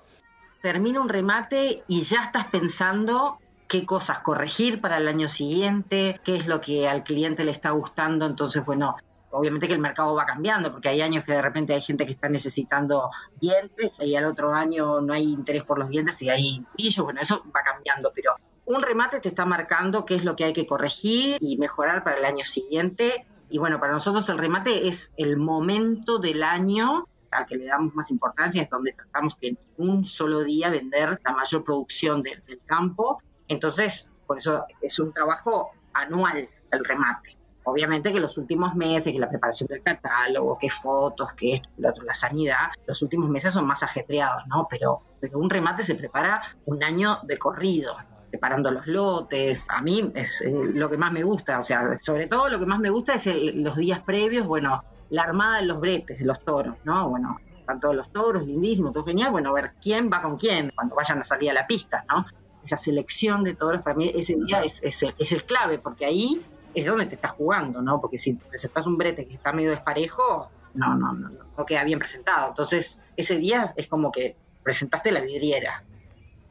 Termina 0.62 1.00
un 1.00 1.08
remate 1.08 1.84
y 1.88 2.02
ya 2.02 2.22
estás 2.24 2.46
pensando 2.48 3.40
qué 3.72 3.86
cosas 3.86 4.20
corregir 4.20 4.82
para 4.82 4.98
el 4.98 5.08
año 5.08 5.30
siguiente, 5.30 6.20
qué 6.26 6.36
es 6.36 6.46
lo 6.46 6.60
que 6.60 6.90
al 6.90 7.06
cliente 7.06 7.46
le 7.46 7.52
está 7.52 7.72
gustando. 7.72 8.26
Entonces, 8.26 8.66
bueno, 8.66 8.98
obviamente 9.30 9.66
que 9.66 9.74
el 9.74 9.80
mercado 9.80 10.14
va 10.14 10.26
cambiando, 10.26 10.74
porque 10.74 10.90
hay 10.90 11.00
años 11.00 11.24
que 11.24 11.32
de 11.32 11.42
repente 11.42 11.74
hay 11.74 11.82
gente 11.82 12.06
que 12.06 12.12
está 12.12 12.28
necesitando 12.28 13.10
dientes 13.40 13.98
y 14.02 14.14
al 14.18 14.26
otro 14.26 14.54
año 14.54 15.00
no 15.00 15.14
hay 15.14 15.24
interés 15.24 15.64
por 15.64 15.80
los 15.80 15.88
dientes 15.88 16.22
y 16.22 16.30
hay 16.30 16.66
brillos, 16.74 17.06
bueno, 17.06 17.22
eso 17.22 17.46
va 17.56 17.62
cambiando, 17.62 18.12
pero 18.14 18.36
un 18.66 18.82
remate 18.82 19.22
te 19.22 19.30
está 19.30 19.46
marcando 19.46 20.06
qué 20.06 20.16
es 20.16 20.26
lo 20.26 20.36
que 20.36 20.44
hay 20.44 20.54
que 20.54 20.66
corregir 20.66 21.38
y 21.40 21.58
mejorar 21.58 22.04
para 22.04 22.18
el 22.18 22.26
año 22.26 22.44
siguiente. 22.44 23.26
Y 23.50 23.58
bueno, 23.58 23.80
para 23.80 23.94
nosotros 23.94 24.28
el 24.28 24.38
remate 24.38 24.90
es 24.90 25.14
el 25.16 25.38
momento 25.38 26.20
del 26.20 26.44
año 26.44 27.08
al 27.32 27.46
que 27.46 27.56
le 27.56 27.68
damos 27.68 27.96
más 27.96 28.12
importancia, 28.12 28.62
es 28.62 28.70
donde 28.70 28.92
tratamos 28.92 29.38
que 29.38 29.48
en 29.48 29.58
un 29.78 30.06
solo 30.06 30.44
día 30.44 30.70
vender 30.70 31.22
la 31.24 31.32
mayor 31.32 31.64
producción 31.64 32.22
del 32.22 32.42
campo. 32.66 33.22
Entonces, 33.52 34.16
por 34.26 34.38
eso 34.38 34.66
es 34.82 34.98
un 35.00 35.12
trabajo 35.12 35.72
anual 35.92 36.48
el 36.72 36.86
remate. 36.86 37.36
Obviamente 37.66 38.14
que 38.14 38.22
los 38.22 38.38
últimos 38.38 38.76
meses, 38.76 39.12
que 39.12 39.20
la 39.20 39.28
preparación 39.28 39.68
del 39.68 39.84
catálogo, 39.84 40.58
que 40.58 40.70
fotos, 40.70 41.34
que 41.34 41.56
esto, 41.56 41.70
lo 41.78 41.90
otro, 41.90 42.06
la 42.06 42.14
sanidad, 42.14 42.70
los 42.88 43.02
últimos 43.02 43.30
meses 43.30 43.54
son 43.54 43.68
más 43.68 43.84
ajetreados, 43.84 44.48
¿no? 44.48 44.68
Pero, 44.70 45.02
pero 45.20 45.38
un 45.38 45.50
remate 45.50 45.84
se 45.84 45.96
prepara 45.96 46.42
un 46.66 46.82
año 46.82 47.20
de 47.24 47.38
corrido, 47.38 47.98
preparando 48.30 48.72
los 48.72 48.88
lotes. 48.88 49.70
A 49.70 49.82
mí 49.82 50.10
es 50.16 50.42
eh, 50.44 50.52
lo 50.74 50.90
que 50.90 50.98
más 50.98 51.12
me 51.12 51.24
gusta, 51.24 51.60
o 51.60 51.64
sea, 51.64 51.98
sobre 52.00 52.28
todo 52.28 52.48
lo 52.48 52.58
que 52.58 52.66
más 52.66 52.80
me 52.80 52.90
gusta 52.90 53.16
es 53.16 53.28
los 53.54 53.76
días 53.76 54.00
previos, 54.00 54.48
bueno, 54.48 54.82
la 55.10 55.24
armada 55.24 55.58
de 55.58 55.66
los 55.66 55.82
bretes, 55.82 56.20
de 56.20 56.26
los 56.26 56.40
toros, 56.40 56.78
¿no? 56.86 57.10
Bueno, 57.10 57.38
están 57.60 57.82
todos 57.82 57.96
los 57.96 58.14
toros, 58.14 58.48
lindísimo, 58.48 58.94
todo 58.94 59.04
genial, 59.04 59.32
bueno, 59.32 59.52
ver 59.52 59.74
quién 59.82 60.10
va 60.10 60.22
con 60.22 60.38
quién 60.38 60.72
cuando 60.74 60.96
vayan 60.96 61.20
a 61.20 61.24
salir 61.26 61.52
a 61.52 61.54
la 61.54 61.68
pista, 61.68 62.06
¿no? 62.08 62.26
Esa 62.64 62.78
selección 62.78 63.44
de 63.44 63.56
toros, 63.56 63.82
para 63.82 63.96
mí 63.96 64.12
ese 64.14 64.36
día 64.36 64.64
es, 64.64 64.84
es, 64.84 65.06
es 65.18 65.32
el 65.32 65.44
clave, 65.44 65.80
porque 65.80 66.06
ahí 66.06 66.42
es 66.74 66.86
donde 66.86 67.06
te 67.06 67.16
estás 67.16 67.32
jugando, 67.32 67.82
¿no? 67.82 68.00
Porque 68.00 68.18
si 68.18 68.34
presentas 68.34 68.88
un 68.88 68.98
brete 68.98 69.26
que 69.28 69.34
está 69.34 69.52
medio 69.52 69.72
desparejo, 69.72 70.50
no, 70.74 70.96
no, 70.96 71.14
no, 71.14 71.30
no 71.58 71.66
queda 71.66 71.84
bien 71.84 72.00
presentado. 72.00 72.50
Entonces, 72.50 73.02
ese 73.18 73.38
día 73.38 73.66
es 73.76 73.88
como 73.88 74.12
que 74.12 74.36
presentaste 74.64 75.12
la 75.12 75.22
vidriera. 75.22 75.84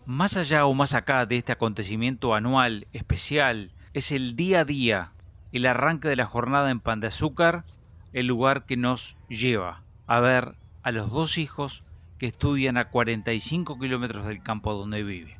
Más 0.04 0.36
allá 0.36 0.66
o 0.66 0.74
más 0.74 0.94
acá 0.94 1.26
de 1.26 1.38
este 1.38 1.52
acontecimiento 1.52 2.34
anual, 2.34 2.86
especial, 2.92 3.72
es 3.94 4.12
el 4.12 4.36
día 4.36 4.60
a 4.60 4.64
día, 4.64 5.12
el 5.52 5.66
arranque 5.66 6.08
de 6.08 6.16
la 6.16 6.26
jornada 6.26 6.70
en 6.70 6.80
Pan 6.80 7.00
de 7.00 7.08
Azúcar, 7.08 7.64
el 8.12 8.26
lugar 8.26 8.66
que 8.66 8.76
nos 8.76 9.16
lleva 9.28 9.82
a 10.06 10.20
ver 10.20 10.56
a 10.82 10.90
los 10.90 11.10
dos 11.12 11.38
hijos 11.38 11.84
que 12.18 12.26
estudian 12.26 12.76
a 12.76 12.90
45 12.90 13.78
kilómetros 13.78 14.26
del 14.26 14.42
campo 14.42 14.74
donde 14.74 15.02
vive. 15.02 15.39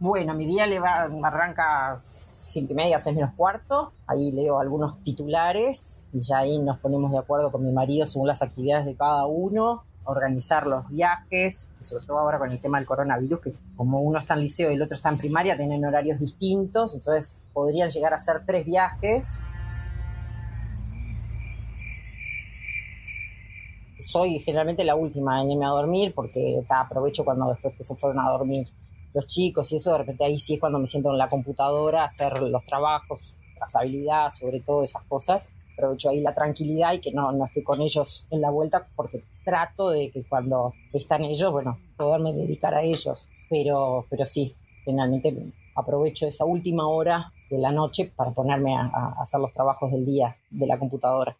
Bueno, 0.00 0.34
mi 0.34 0.44
día 0.44 0.66
le 0.66 0.80
va, 0.80 1.08
arranca 1.22 1.96
cinco 2.00 2.72
y 2.72 2.74
media, 2.74 2.98
seis 2.98 3.14
menos 3.14 3.32
cuarto. 3.34 3.92
Ahí 4.08 4.32
leo 4.32 4.58
algunos 4.58 5.00
titulares 5.04 6.02
y 6.12 6.18
ya 6.18 6.38
ahí 6.38 6.58
nos 6.58 6.78
ponemos 6.80 7.12
de 7.12 7.18
acuerdo 7.18 7.52
con 7.52 7.64
mi 7.64 7.70
marido 7.70 8.04
según 8.04 8.26
las 8.26 8.42
actividades 8.42 8.86
de 8.86 8.96
cada 8.96 9.24
uno, 9.26 9.84
organizar 10.02 10.66
los 10.66 10.88
viajes, 10.88 11.68
sobre 11.78 12.04
todo 12.06 12.18
ahora 12.18 12.40
con 12.40 12.50
el 12.50 12.60
tema 12.60 12.78
del 12.78 12.88
coronavirus, 12.88 13.40
que 13.40 13.54
como 13.76 14.00
uno 14.00 14.18
está 14.18 14.34
en 14.34 14.40
liceo 14.40 14.70
y 14.70 14.74
el 14.74 14.82
otro 14.82 14.96
está 14.96 15.10
en 15.10 15.18
primaria, 15.18 15.56
tienen 15.56 15.84
horarios 15.84 16.18
distintos, 16.18 16.94
entonces 16.94 17.40
podrían 17.52 17.88
llegar 17.88 18.14
a 18.14 18.18
ser 18.18 18.44
tres 18.44 18.66
viajes. 18.66 19.40
Soy 24.00 24.40
generalmente 24.40 24.84
la 24.84 24.96
última 24.96 25.40
en 25.40 25.52
irme 25.52 25.64
a 25.64 25.68
dormir 25.68 26.12
porque 26.14 26.62
aprovecho 26.68 27.24
cuando 27.24 27.48
después 27.48 27.74
que 27.76 27.84
se 27.84 27.94
fueron 27.94 28.18
a 28.18 28.28
dormir 28.30 28.68
los 29.14 29.26
chicos 29.28 29.70
y 29.72 29.76
eso, 29.76 29.92
de 29.92 29.98
repente 29.98 30.24
ahí 30.24 30.36
sí 30.36 30.54
es 30.54 30.60
cuando 30.60 30.80
me 30.80 30.88
siento 30.88 31.12
en 31.12 31.18
la 31.18 31.28
computadora 31.28 32.02
a 32.02 32.06
hacer 32.06 32.42
los 32.42 32.64
trabajos, 32.64 33.36
trazabilidad, 33.56 34.28
sobre 34.28 34.60
todo 34.60 34.82
esas 34.82 35.04
cosas. 35.04 35.50
Aprovecho 35.74 36.10
ahí 36.10 36.20
la 36.20 36.34
tranquilidad 36.34 36.92
y 36.92 37.00
que 37.00 37.12
no, 37.12 37.30
no 37.32 37.44
estoy 37.44 37.62
con 37.62 37.80
ellos 37.80 38.26
en 38.30 38.40
la 38.40 38.50
vuelta 38.50 38.88
porque 38.96 39.24
trato 39.44 39.90
de 39.90 40.10
que 40.10 40.24
cuando 40.24 40.74
están 40.92 41.22
ellos, 41.24 41.50
bueno, 41.52 41.78
poderme 41.96 42.32
dedicar 42.32 42.74
a 42.74 42.82
ellos. 42.82 43.28
Pero, 43.48 44.06
pero 44.10 44.26
sí, 44.26 44.54
finalmente 44.84 45.34
aprovecho 45.76 46.26
esa 46.26 46.44
última 46.44 46.88
hora 46.88 47.32
de 47.50 47.58
la 47.58 47.70
noche 47.70 48.12
para 48.16 48.32
ponerme 48.32 48.74
a, 48.74 48.82
a 48.82 49.14
hacer 49.20 49.40
los 49.40 49.52
trabajos 49.52 49.92
del 49.92 50.04
día 50.04 50.36
de 50.50 50.66
la 50.66 50.78
computadora. 50.78 51.36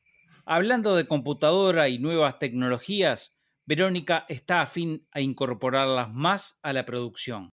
Hablando 0.46 0.94
de 0.94 1.08
computadora 1.08 1.88
y 1.88 1.98
nuevas 1.98 2.38
tecnologías, 2.38 3.32
Verónica 3.66 4.26
está 4.28 4.60
afín 4.60 5.08
a 5.10 5.20
incorporarlas 5.20 6.12
más 6.12 6.58
a 6.62 6.72
la 6.72 6.84
producción 6.84 7.53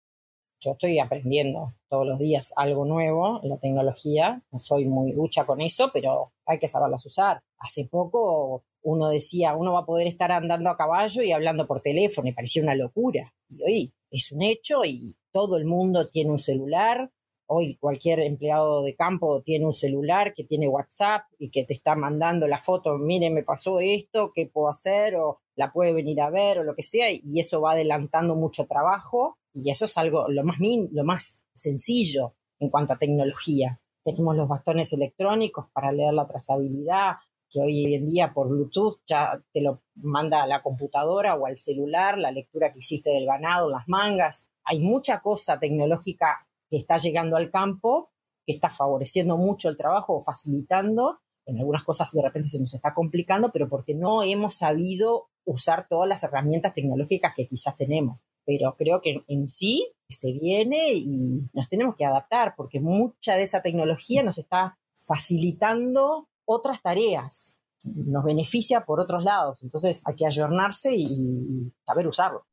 yo 0.59 0.71
estoy 0.71 0.99
aprendiendo 0.99 1.73
todos 1.89 2.05
los 2.05 2.19
días 2.19 2.53
algo 2.55 2.85
nuevo 2.85 3.39
la 3.43 3.57
tecnología, 3.57 4.43
no 4.51 4.59
soy 4.59 4.85
muy 4.85 5.13
ducha 5.13 5.45
con 5.45 5.61
eso, 5.61 5.89
pero 5.93 6.33
hay 6.45 6.59
que 6.59 6.67
saberlas 6.67 7.05
usar. 7.05 7.41
Hace 7.57 7.85
poco 7.85 8.63
uno 8.81 9.09
decía, 9.09 9.55
uno 9.55 9.73
va 9.73 9.81
a 9.81 9.85
poder 9.85 10.07
estar 10.07 10.31
andando 10.31 10.69
a 10.69 10.77
caballo 10.77 11.21
y 11.21 11.31
hablando 11.31 11.67
por 11.67 11.81
teléfono, 11.81 12.29
y 12.29 12.33
parecía 12.33 12.63
una 12.63 12.75
locura. 12.75 13.33
Y 13.49 13.63
hoy 13.63 13.93
es 14.11 14.31
un 14.31 14.41
hecho 14.41 14.85
y 14.85 15.17
todo 15.31 15.57
el 15.57 15.65
mundo 15.65 16.07
tiene 16.09 16.31
un 16.31 16.39
celular. 16.39 17.11
Hoy 17.51 17.77
cualquier 17.77 18.19
empleado 18.19 18.83
de 18.83 18.95
campo 18.95 19.41
tiene 19.41 19.65
un 19.65 19.73
celular 19.73 20.33
que 20.35 20.43
tiene 20.43 20.67
WhatsApp 20.67 21.23
y 21.39 21.49
que 21.49 21.63
te 21.65 21.73
está 21.73 21.95
mandando 21.95 22.47
la 22.47 22.59
foto, 22.59 22.97
mire, 22.97 23.31
me 23.31 23.43
pasó 23.43 23.79
esto, 23.79 24.31
¿qué 24.33 24.45
puedo 24.45 24.69
hacer? 24.69 25.15
O 25.15 25.39
la 25.55 25.71
puede 25.71 25.93
venir 25.93 26.21
a 26.21 26.29
ver 26.29 26.59
o 26.59 26.63
lo 26.63 26.75
que 26.75 26.83
sea, 26.83 27.11
y 27.11 27.39
eso 27.39 27.59
va 27.59 27.71
adelantando 27.71 28.35
mucho 28.35 28.65
trabajo 28.67 29.38
y 29.63 29.69
eso 29.69 29.85
es 29.85 29.97
algo 29.97 30.27
lo 30.27 30.43
más, 30.43 30.57
lo 30.91 31.03
más 31.03 31.43
sencillo 31.53 32.35
en 32.59 32.69
cuanto 32.69 32.93
a 32.93 32.97
tecnología. 32.97 33.79
Tenemos 34.03 34.35
los 34.35 34.47
bastones 34.47 34.93
electrónicos 34.93 35.67
para 35.73 35.91
leer 35.91 36.13
la 36.13 36.27
trazabilidad, 36.27 37.17
que 37.49 37.61
hoy 37.61 37.93
en 37.93 38.05
día 38.05 38.33
por 38.33 38.47
Bluetooth 38.47 39.01
ya 39.05 39.41
te 39.51 39.61
lo 39.61 39.81
manda 39.95 40.43
a 40.43 40.47
la 40.47 40.61
computadora 40.61 41.35
o 41.35 41.45
al 41.45 41.57
celular, 41.57 42.17
la 42.17 42.31
lectura 42.31 42.71
que 42.71 42.79
hiciste 42.79 43.09
del 43.09 43.25
ganado, 43.25 43.69
las 43.69 43.87
mangas. 43.87 44.49
Hay 44.63 44.79
mucha 44.79 45.19
cosa 45.21 45.59
tecnológica 45.59 46.47
que 46.69 46.77
está 46.77 46.97
llegando 46.97 47.37
al 47.37 47.49
campo, 47.49 48.11
que 48.45 48.53
está 48.53 48.69
favoreciendo 48.69 49.37
mucho 49.37 49.69
el 49.69 49.77
trabajo 49.77 50.15
o 50.15 50.19
facilitando. 50.19 51.19
En 51.45 51.57
algunas 51.57 51.83
cosas 51.83 52.11
de 52.11 52.21
repente 52.21 52.49
se 52.49 52.59
nos 52.59 52.73
está 52.73 52.93
complicando, 52.93 53.51
pero 53.51 53.67
porque 53.67 53.95
no 53.95 54.21
hemos 54.21 54.55
sabido 54.55 55.29
usar 55.43 55.87
todas 55.89 56.07
las 56.07 56.23
herramientas 56.23 56.75
tecnológicas 56.75 57.33
que 57.35 57.47
quizás 57.47 57.75
tenemos 57.75 58.19
pero 58.49 58.75
creo 58.75 58.99
que 58.99 59.23
en 59.27 59.47
sí 59.47 59.93
se 60.09 60.33
viene 60.33 60.93
y 60.93 61.47
nos 61.53 61.69
tenemos 61.69 61.93
que 61.95 62.03
adaptar 62.03 62.55
porque 62.57 62.79
mucha 62.79 63.35
de 63.35 63.43
esa 63.43 63.61
tecnología 63.61 64.23
nos 64.23 64.39
está 64.39 64.79
facilitando 64.95 66.29
otras 66.45 66.81
tareas, 66.81 67.61
nos 67.83 68.23
beneficia 68.23 68.85
por 68.85 68.99
otros 68.99 69.23
lados, 69.23 69.61
entonces 69.61 70.01
hay 70.03 70.15
que 70.15 70.25
ayornarse 70.25 70.95
y 70.95 71.71
saber 71.85 72.07
usarlo. 72.07 72.47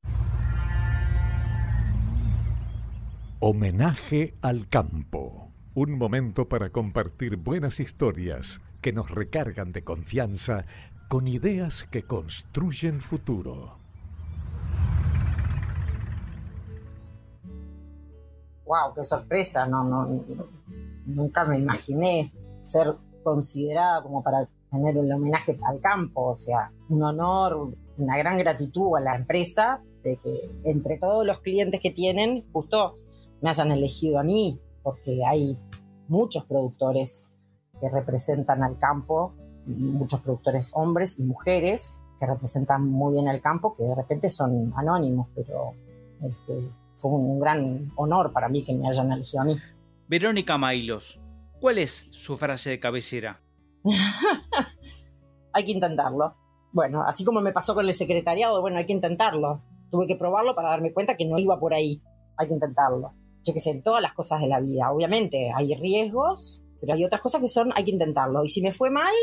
Homenaje 3.41 4.35
al 4.43 4.69
campo. 4.69 5.51
Un 5.73 5.97
momento 5.97 6.47
para 6.47 6.73
compartir 6.73 7.39
buenas 7.39 7.81
historias 7.81 8.61
que 8.83 8.93
nos 8.93 9.11
recargan 9.11 9.73
de 9.73 9.83
confianza 9.83 10.67
con 11.09 11.27
ideas 11.27 11.85
que 11.91 12.03
construyen 12.03 13.01
futuro. 13.01 13.86
Wow, 18.67 18.93
qué 18.95 19.03
sorpresa, 19.03 19.67
no, 19.67 19.85
no, 19.85 20.25
nunca 21.07 21.45
me 21.45 21.59
imaginé 21.59 22.33
ser 22.61 22.95
considerada 23.23 24.03
como 24.03 24.23
para 24.23 24.49
tener 24.71 24.97
el 24.97 25.13
homenaje 25.13 25.59
al 25.65 25.81
campo, 25.81 26.31
o 26.31 26.37
sea, 26.37 26.73
un 26.89 27.03
honor, 27.03 27.73
una 27.97 28.19
gran 28.19 28.39
gratitud 28.39 28.97
a 28.97 29.01
la 29.01 29.17
empresa 29.17 29.83
de 30.03 30.19
que 30.19 30.51
entre 30.65 30.99
todos 30.99 31.25
los 31.25 31.41
clientes 31.41 31.81
que 31.81 31.91
tienen, 31.91 32.45
justo 32.53 32.97
me 33.41 33.51
hayan 33.51 33.73
elegido 33.73 34.19
a 34.19 34.23
mí, 34.23 34.61
porque 34.83 35.25
hay 35.27 35.59
muchos 36.09 36.45
productores 36.45 37.29
que 37.81 37.89
representan 37.89 38.63
al 38.63 38.79
campo, 38.79 39.35
muchos 39.67 40.21
productores 40.21 40.73
hombres 40.75 41.19
y 41.19 41.25
mujeres, 41.25 42.01
que 42.19 42.27
representan 42.27 42.89
muy 42.89 43.15
bien 43.15 43.29
el 43.29 43.41
campo, 43.41 43.75
que 43.75 43.83
de 43.83 43.95
repente 43.95 44.31
son 44.31 44.73
anónimos, 44.77 45.29
pero 45.35 45.73
este, 46.23 46.71
fue 46.97 47.13
un 47.13 47.39
gran 47.39 47.93
honor 47.97 48.33
para 48.33 48.49
mí 48.49 48.65
que 48.65 48.75
me 48.75 48.89
hayan 48.89 49.13
elegido 49.13 49.43
a 49.43 49.45
mí. 49.45 49.57
Verónica 50.09 50.59
Mailos, 50.59 51.21
¿cuál 51.61 51.79
es 51.79 52.09
su 52.11 52.37
frase 52.37 52.71
de 52.71 52.81
cabecera? 52.81 53.41
hay 55.53 55.65
que 55.65 55.73
intentarlo. 55.73 56.35
Bueno, 56.73 57.03
así 57.03 57.25
como 57.25 57.41
me 57.41 57.53
pasó 57.53 57.75
con 57.75 57.87
el 57.87 57.95
secretariado, 57.95 58.61
bueno, 58.61 58.79
hay 58.79 58.87
que 58.87 58.93
intentarlo. 58.93 59.63
Tuve 59.91 60.07
que 60.07 60.17
probarlo 60.17 60.55
para 60.55 60.69
darme 60.69 60.93
cuenta 60.93 61.17
que 61.17 61.25
no 61.25 61.39
iba 61.39 61.59
por 61.59 61.75
ahí. 61.75 62.03
Hay 62.37 62.49
que 62.49 62.55
intentarlo. 62.55 63.15
Yo 63.45 63.55
que 63.55 63.61
sé, 63.61 63.71
en 63.71 63.83
todas 63.83 64.03
las 64.03 64.13
cosas 64.13 64.41
de 64.41 64.49
la 64.49 64.61
vida. 64.61 64.93
Obviamente 64.93 65.53
hay 65.55 65.75
riesgos, 65.75 66.63
pero 66.81 66.95
hay 66.95 67.05
otras 67.05 67.21
cosas 67.21 67.41
que 67.41 67.49
son, 67.49 67.73
hay 67.75 67.85
que 67.85 67.93
intentarlo. 67.93 68.45
Y 68.45 68.49
si 68.49 68.61
me 68.61 68.73
fue 68.73 68.91
mal, 68.91 69.15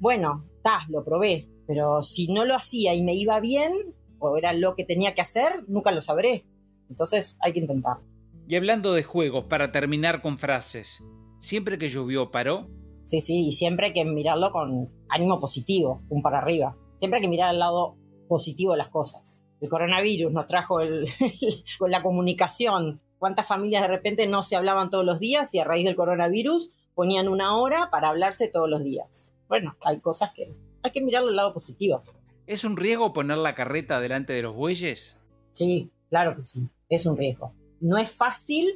bueno, 0.00 0.48
ta, 0.62 0.80
lo 0.88 1.04
probé. 1.04 1.50
Pero 1.66 2.02
si 2.02 2.32
no 2.32 2.44
lo 2.44 2.54
hacía 2.54 2.94
y 2.94 3.02
me 3.02 3.14
iba 3.14 3.40
bien, 3.40 3.72
o 4.18 4.36
era 4.36 4.52
lo 4.52 4.74
que 4.74 4.84
tenía 4.84 5.14
que 5.14 5.22
hacer, 5.22 5.64
nunca 5.68 5.90
lo 5.90 6.00
sabré. 6.00 6.46
Entonces 6.88 7.38
hay 7.40 7.52
que 7.52 7.60
intentarlo. 7.60 8.04
Y 8.46 8.56
hablando 8.56 8.92
de 8.92 9.02
juegos, 9.02 9.44
para 9.44 9.72
terminar 9.72 10.20
con 10.20 10.36
frases, 10.36 11.02
siempre 11.38 11.78
que 11.78 11.88
llovió 11.88 12.30
paró. 12.30 12.68
Sí, 13.04 13.20
sí, 13.20 13.48
y 13.48 13.52
siempre 13.52 13.86
hay 13.86 13.92
que 13.92 14.04
mirarlo 14.04 14.50
con 14.50 14.90
ánimo 15.08 15.40
positivo, 15.40 16.02
un 16.08 16.22
para 16.22 16.38
arriba. 16.38 16.76
Siempre 16.96 17.18
hay 17.18 17.22
que 17.22 17.28
mirar 17.28 17.50
al 17.50 17.58
lado 17.58 17.96
positivo 18.28 18.72
de 18.72 18.78
las 18.78 18.88
cosas. 18.88 19.42
El 19.60 19.68
coronavirus 19.68 20.32
nos 20.32 20.46
trajo 20.46 20.80
el, 20.80 21.08
con 21.78 21.90
la 21.90 22.02
comunicación. 22.02 23.00
¿Cuántas 23.18 23.46
familias 23.46 23.82
de 23.82 23.88
repente 23.88 24.26
no 24.26 24.42
se 24.42 24.56
hablaban 24.56 24.90
todos 24.90 25.04
los 25.04 25.20
días 25.20 25.54
y 25.54 25.58
a 25.58 25.64
raíz 25.64 25.86
del 25.86 25.96
coronavirus 25.96 26.74
ponían 26.94 27.28
una 27.28 27.56
hora 27.56 27.88
para 27.90 28.10
hablarse 28.10 28.48
todos 28.48 28.68
los 28.68 28.84
días? 28.84 29.32
Bueno, 29.48 29.76
hay 29.82 30.00
cosas 30.00 30.32
que 30.34 30.52
hay 30.82 30.90
que 30.90 31.00
mirarlo 31.00 31.30
al 31.30 31.36
lado 31.36 31.54
positivo. 31.54 32.02
¿Es 32.46 32.64
un 32.64 32.76
riesgo 32.76 33.14
poner 33.14 33.38
la 33.38 33.54
carreta 33.54 34.00
delante 34.00 34.34
de 34.34 34.42
los 34.42 34.54
bueyes? 34.54 35.16
Sí, 35.52 35.90
claro 36.14 36.36
que 36.36 36.42
sí, 36.42 36.70
es 36.88 37.06
un 37.06 37.16
riesgo. 37.16 37.56
No 37.80 37.98
es 37.98 38.08
fácil 38.08 38.66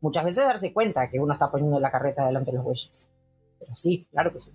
muchas 0.00 0.24
veces 0.24 0.44
darse 0.44 0.72
cuenta 0.72 1.10
que 1.10 1.20
uno 1.20 1.34
está 1.34 1.50
poniendo 1.50 1.78
la 1.78 1.90
carreta 1.90 2.26
delante 2.26 2.50
de 2.50 2.56
los 2.56 2.64
bueyes. 2.64 3.10
Pero 3.58 3.74
sí, 3.74 4.08
claro 4.10 4.32
que 4.32 4.40
sí. 4.40 4.52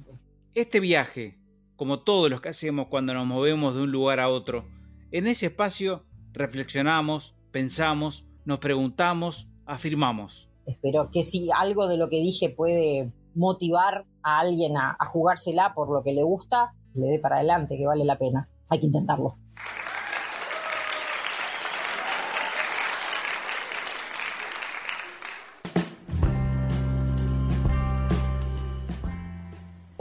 Este 0.55 0.79
viaje, 0.79 1.37
como 1.75 2.01
todos 2.01 2.31
los 2.31 2.41
que 2.41 2.49
hacemos 2.49 2.87
cuando 2.87 3.13
nos 3.13 3.27
movemos 3.27 3.75
de 3.75 3.83
un 3.83 3.91
lugar 3.91 4.19
a 4.19 4.29
otro, 4.29 4.65
en 5.11 5.27
ese 5.27 5.45
espacio 5.45 6.07
reflexionamos, 6.31 7.35
pensamos, 7.51 8.25
nos 8.45 8.57
preguntamos, 8.57 9.47
afirmamos. 9.67 10.49
Espero 10.65 11.11
que 11.11 11.23
si 11.23 11.51
algo 11.55 11.87
de 11.87 11.97
lo 11.97 12.09
que 12.09 12.17
dije 12.17 12.49
puede 12.49 13.13
motivar 13.35 14.07
a 14.23 14.39
alguien 14.39 14.75
a, 14.75 14.97
a 14.97 15.05
jugársela 15.05 15.75
por 15.75 15.91
lo 15.91 16.03
que 16.03 16.13
le 16.13 16.23
gusta, 16.23 16.73
le 16.95 17.05
dé 17.05 17.19
para 17.19 17.35
adelante, 17.35 17.77
que 17.77 17.85
vale 17.85 18.05
la 18.05 18.17
pena. 18.17 18.49
Hay 18.71 18.79
que 18.79 18.87
intentarlo. 18.87 19.37